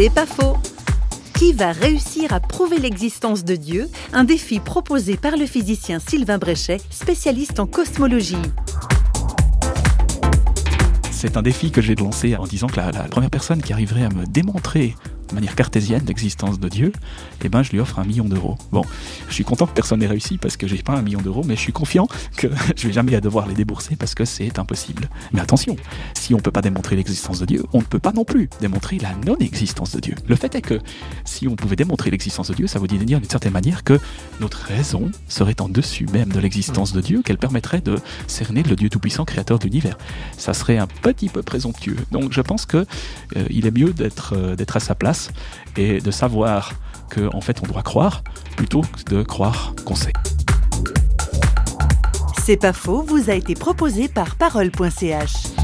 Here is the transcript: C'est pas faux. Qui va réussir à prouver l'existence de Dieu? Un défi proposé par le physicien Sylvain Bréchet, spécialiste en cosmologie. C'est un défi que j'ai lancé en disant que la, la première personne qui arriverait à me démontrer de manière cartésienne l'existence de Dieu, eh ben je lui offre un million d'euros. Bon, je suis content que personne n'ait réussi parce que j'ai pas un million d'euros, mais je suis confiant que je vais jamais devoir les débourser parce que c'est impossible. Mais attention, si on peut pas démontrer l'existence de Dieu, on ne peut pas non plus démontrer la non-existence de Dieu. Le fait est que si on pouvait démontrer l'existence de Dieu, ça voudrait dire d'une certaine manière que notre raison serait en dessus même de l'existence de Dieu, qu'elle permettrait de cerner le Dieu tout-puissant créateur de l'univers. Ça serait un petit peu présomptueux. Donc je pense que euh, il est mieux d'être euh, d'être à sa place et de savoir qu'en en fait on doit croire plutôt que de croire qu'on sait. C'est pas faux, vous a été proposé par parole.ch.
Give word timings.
C'est 0.00 0.10
pas 0.10 0.26
faux. 0.26 0.56
Qui 1.34 1.52
va 1.52 1.72
réussir 1.72 2.32
à 2.32 2.38
prouver 2.38 2.78
l'existence 2.78 3.42
de 3.42 3.56
Dieu? 3.56 3.88
Un 4.12 4.22
défi 4.22 4.60
proposé 4.60 5.16
par 5.16 5.36
le 5.36 5.44
physicien 5.44 5.98
Sylvain 5.98 6.38
Bréchet, 6.38 6.76
spécialiste 6.88 7.58
en 7.58 7.66
cosmologie. 7.66 8.36
C'est 11.10 11.36
un 11.36 11.42
défi 11.42 11.72
que 11.72 11.82
j'ai 11.82 11.96
lancé 11.96 12.36
en 12.36 12.46
disant 12.46 12.68
que 12.68 12.76
la, 12.76 12.92
la 12.92 13.02
première 13.08 13.28
personne 13.28 13.60
qui 13.60 13.72
arriverait 13.72 14.04
à 14.04 14.10
me 14.10 14.24
démontrer 14.24 14.94
de 15.28 15.34
manière 15.34 15.54
cartésienne 15.54 16.04
l'existence 16.06 16.58
de 16.58 16.68
Dieu, 16.68 16.92
eh 17.44 17.48
ben 17.48 17.62
je 17.62 17.72
lui 17.72 17.80
offre 17.80 17.98
un 17.98 18.04
million 18.04 18.24
d'euros. 18.24 18.56
Bon, 18.72 18.82
je 19.28 19.34
suis 19.34 19.44
content 19.44 19.66
que 19.66 19.72
personne 19.72 20.00
n'ait 20.00 20.06
réussi 20.06 20.38
parce 20.38 20.56
que 20.56 20.66
j'ai 20.66 20.78
pas 20.78 20.94
un 20.94 21.02
million 21.02 21.20
d'euros, 21.20 21.42
mais 21.44 21.56
je 21.56 21.60
suis 21.60 21.72
confiant 21.72 22.08
que 22.36 22.48
je 22.76 22.86
vais 22.86 22.92
jamais 22.92 23.20
devoir 23.20 23.46
les 23.46 23.54
débourser 23.54 23.96
parce 23.96 24.14
que 24.14 24.24
c'est 24.24 24.58
impossible. 24.58 25.08
Mais 25.32 25.40
attention, 25.40 25.76
si 26.14 26.34
on 26.34 26.38
peut 26.38 26.50
pas 26.50 26.62
démontrer 26.62 26.96
l'existence 26.96 27.40
de 27.40 27.46
Dieu, 27.46 27.64
on 27.72 27.78
ne 27.78 27.84
peut 27.84 27.98
pas 27.98 28.12
non 28.12 28.24
plus 28.24 28.48
démontrer 28.60 28.98
la 28.98 29.14
non-existence 29.26 29.94
de 29.94 30.00
Dieu. 30.00 30.14
Le 30.26 30.36
fait 30.36 30.54
est 30.54 30.62
que 30.62 30.80
si 31.24 31.48
on 31.48 31.56
pouvait 31.56 31.76
démontrer 31.76 32.10
l'existence 32.10 32.48
de 32.48 32.54
Dieu, 32.54 32.66
ça 32.66 32.78
voudrait 32.78 32.98
dire 32.98 33.20
d'une 33.20 33.30
certaine 33.30 33.52
manière 33.52 33.84
que 33.84 33.98
notre 34.40 34.58
raison 34.62 35.10
serait 35.28 35.60
en 35.60 35.68
dessus 35.68 36.06
même 36.12 36.30
de 36.30 36.40
l'existence 36.40 36.92
de 36.92 37.00
Dieu, 37.00 37.22
qu'elle 37.22 37.38
permettrait 37.38 37.80
de 37.80 37.98
cerner 38.26 38.62
le 38.62 38.76
Dieu 38.76 38.88
tout-puissant 38.88 39.24
créateur 39.24 39.58
de 39.58 39.64
l'univers. 39.64 39.98
Ça 40.36 40.54
serait 40.54 40.78
un 40.78 40.86
petit 40.86 41.28
peu 41.28 41.42
présomptueux. 41.42 41.96
Donc 42.12 42.32
je 42.32 42.40
pense 42.40 42.66
que 42.66 42.78
euh, 43.36 43.44
il 43.50 43.66
est 43.66 43.76
mieux 43.76 43.92
d'être 43.92 44.34
euh, 44.36 44.56
d'être 44.56 44.76
à 44.76 44.80
sa 44.80 44.94
place 44.94 45.17
et 45.76 46.00
de 46.00 46.10
savoir 46.10 46.72
qu'en 47.10 47.36
en 47.36 47.40
fait 47.40 47.60
on 47.62 47.66
doit 47.66 47.82
croire 47.82 48.22
plutôt 48.56 48.82
que 48.82 49.14
de 49.14 49.22
croire 49.22 49.74
qu'on 49.84 49.94
sait. 49.94 50.12
C'est 52.44 52.56
pas 52.56 52.72
faux, 52.72 53.02
vous 53.02 53.28
a 53.30 53.34
été 53.34 53.54
proposé 53.54 54.08
par 54.08 54.36
parole.ch. 54.36 55.57